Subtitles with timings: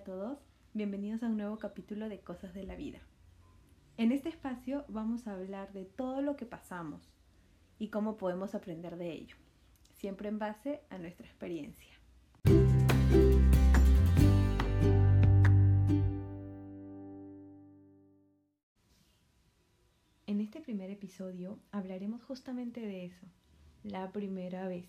[0.00, 0.38] a todos,
[0.72, 3.00] bienvenidos a un nuevo capítulo de Cosas de la Vida.
[3.98, 7.02] En este espacio vamos a hablar de todo lo que pasamos
[7.78, 9.36] y cómo podemos aprender de ello,
[9.92, 11.92] siempre en base a nuestra experiencia.
[20.26, 23.26] En este primer episodio hablaremos justamente de eso,
[23.82, 24.88] la primera vez,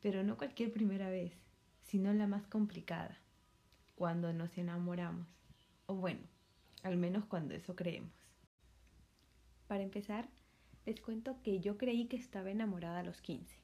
[0.00, 1.34] pero no cualquier primera vez,
[1.82, 3.21] sino la más complicada
[3.94, 5.28] cuando nos enamoramos.
[5.86, 6.20] O bueno,
[6.82, 8.12] al menos cuando eso creemos.
[9.66, 10.28] Para empezar,
[10.84, 13.56] les cuento que yo creí que estaba enamorada a los 15.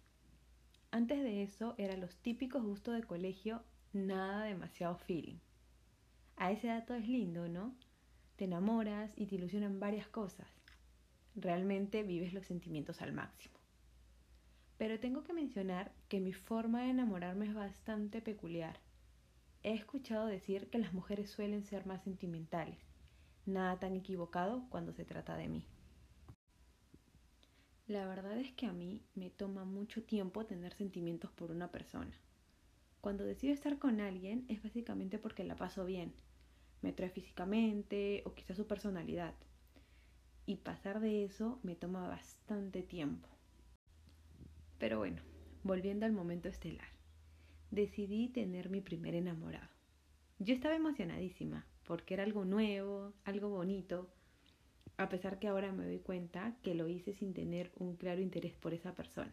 [0.91, 5.39] Antes de eso eran los típicos gustos de colegio, nada demasiado feeling.
[6.37, 7.75] A ese dato es lindo, ¿no?
[8.37, 10.49] Te enamoras y te ilusionan varias cosas.
[11.35, 13.59] Realmente vives los sentimientos al máximo.
[14.79, 18.79] Pero tengo que mencionar que mi forma de enamorarme es bastante peculiar
[19.65, 22.79] He escuchado decir que las mujeres suelen ser más sentimentales.
[23.45, 25.67] Nada tan equivocado cuando se trata de mí.
[27.89, 32.17] La verdad es que a mí me toma mucho tiempo tener sentimientos por una persona.
[33.01, 36.13] Cuando decido estar con alguien es básicamente porque la paso bien.
[36.81, 39.35] Me atrae físicamente o quizás su personalidad.
[40.47, 43.29] Y pasar de eso me toma bastante tiempo.
[44.79, 45.21] Pero bueno,
[45.65, 46.98] volviendo al momento estelar
[47.79, 49.69] decidí tener mi primer enamorado.
[50.39, 54.11] Yo estaba emocionadísima porque era algo nuevo, algo bonito,
[54.97, 58.53] a pesar que ahora me doy cuenta que lo hice sin tener un claro interés
[58.55, 59.33] por esa persona.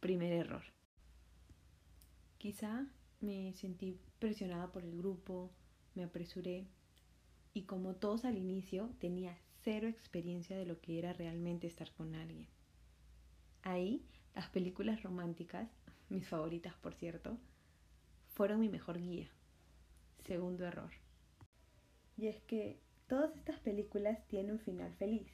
[0.00, 0.64] Primer error.
[2.38, 2.86] Quizá
[3.20, 5.50] me sentí presionada por el grupo,
[5.94, 6.66] me apresuré
[7.54, 12.14] y como todos al inicio tenía cero experiencia de lo que era realmente estar con
[12.14, 12.48] alguien.
[13.62, 15.68] Ahí las películas románticas,
[16.08, 17.38] mis favoritas por cierto,
[18.34, 19.28] fueron mi mejor guía.
[20.24, 20.90] Segundo error.
[22.16, 25.30] Y es que todas estas películas tienen un final feliz,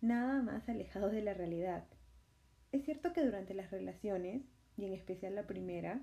[0.00, 1.84] nada más alejado de la realidad.
[2.70, 4.42] Es cierto que durante las relaciones,
[4.76, 6.00] y en especial la primera,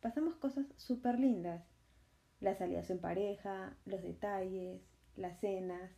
[0.00, 1.64] pasamos cosas súper lindas.
[2.40, 4.80] Las salidas en pareja, los detalles,
[5.16, 5.90] las cenas.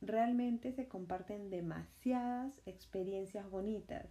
[0.00, 4.06] Realmente se comparten demasiadas experiencias bonitas.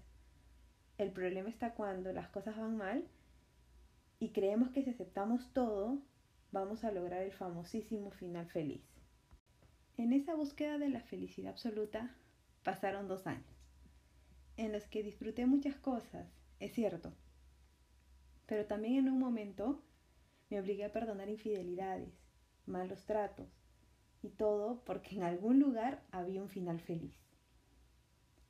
[0.98, 3.08] El problema está cuando las cosas van mal
[4.20, 6.00] y creemos que si aceptamos todo,
[6.52, 8.84] vamos a lograr el famosísimo final feliz.
[9.98, 12.16] En esa búsqueda de la felicidad absoluta
[12.64, 13.56] pasaron dos años,
[14.58, 16.28] en los que disfruté muchas cosas,
[16.60, 17.14] es cierto,
[18.46, 19.82] pero también en un momento
[20.50, 22.14] me obligué a perdonar infidelidades,
[22.66, 23.50] malos tratos
[24.22, 27.16] y todo porque en algún lugar había un final feliz.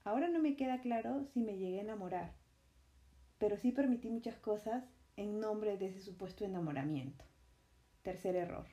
[0.03, 2.33] Ahora no me queda claro si me llegué a enamorar,
[3.39, 4.83] pero sí permití muchas cosas
[5.17, 7.23] en nombre de ese supuesto enamoramiento.
[8.01, 8.65] Tercer error.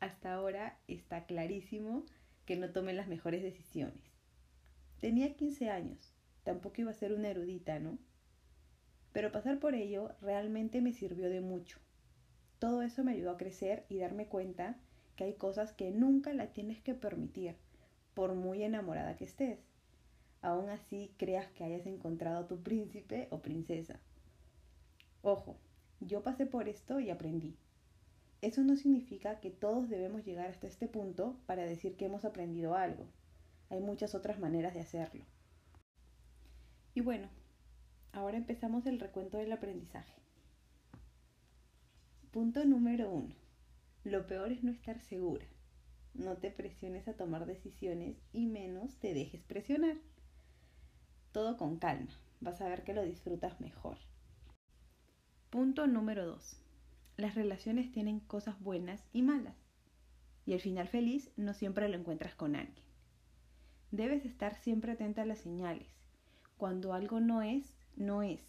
[0.00, 2.04] Hasta ahora está clarísimo
[2.46, 4.00] que no tomé las mejores decisiones.
[5.00, 6.14] Tenía 15 años,
[6.44, 7.98] tampoco iba a ser una erudita, ¿no?
[9.12, 11.78] Pero pasar por ello realmente me sirvió de mucho.
[12.58, 14.78] Todo eso me ayudó a crecer y darme cuenta
[15.16, 17.56] que hay cosas que nunca la tienes que permitir,
[18.14, 19.58] por muy enamorada que estés.
[20.40, 24.00] Aún así creas que hayas encontrado a tu príncipe o princesa.
[25.28, 25.56] Ojo,
[25.98, 27.56] yo pasé por esto y aprendí.
[28.42, 32.76] Eso no significa que todos debemos llegar hasta este punto para decir que hemos aprendido
[32.76, 33.08] algo.
[33.68, 35.24] Hay muchas otras maneras de hacerlo.
[36.94, 37.28] Y bueno,
[38.12, 40.14] ahora empezamos el recuento del aprendizaje.
[42.30, 43.34] Punto número uno.
[44.04, 45.46] Lo peor es no estar segura.
[46.14, 49.96] No te presiones a tomar decisiones y menos te dejes presionar.
[51.32, 52.16] Todo con calma.
[52.40, 53.98] Vas a ver que lo disfrutas mejor.
[55.50, 56.56] Punto número 2.
[57.16, 59.56] Las relaciones tienen cosas buenas y malas.
[60.44, 62.84] Y el final feliz no siempre lo encuentras con alguien.
[63.92, 65.88] Debes estar siempre atenta a las señales.
[66.56, 68.42] Cuando algo no es, no es.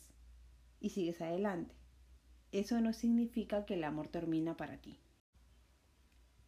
[0.79, 1.75] Y sigues adelante.
[2.51, 4.99] Eso no significa que el amor termina para ti.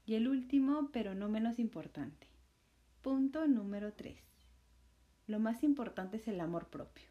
[0.07, 2.27] Y el último, pero no menos importante.
[3.03, 4.19] Punto número 3.
[5.27, 7.05] Lo más importante es el amor propio.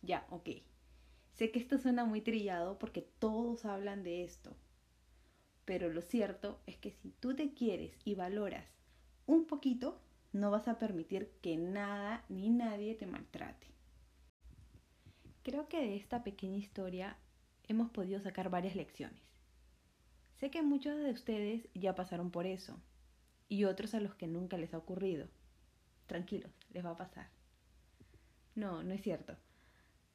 [0.00, 0.48] Ya, ok.
[1.38, 4.56] Sé que esto suena muy trillado porque todos hablan de esto,
[5.64, 8.66] pero lo cierto es que si tú te quieres y valoras
[9.24, 10.00] un poquito,
[10.32, 13.68] no vas a permitir que nada ni nadie te maltrate.
[15.44, 17.16] Creo que de esta pequeña historia
[17.68, 19.22] hemos podido sacar varias lecciones.
[20.40, 22.80] Sé que muchos de ustedes ya pasaron por eso
[23.48, 25.28] y otros a los que nunca les ha ocurrido.
[26.08, 27.28] Tranquilos, les va a pasar.
[28.56, 29.36] No, no es cierto.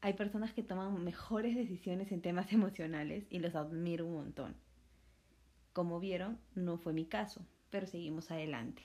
[0.03, 4.53] Hay personas que toman mejores decisiones en temas emocionales y los admiro un montón.
[5.71, 8.83] Como vieron, no fue mi caso, pero seguimos adelante.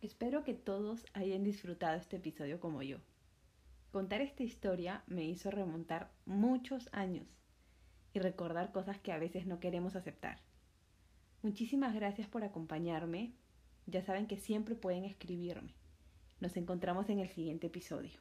[0.00, 2.96] Espero que todos hayan disfrutado este episodio como yo.
[3.92, 7.26] Contar esta historia me hizo remontar muchos años
[8.14, 10.40] y recordar cosas que a veces no queremos aceptar.
[11.42, 13.34] Muchísimas gracias por acompañarme.
[13.84, 15.74] Ya saben que siempre pueden escribirme.
[16.40, 18.18] Nos encontramos en el siguiente episodio.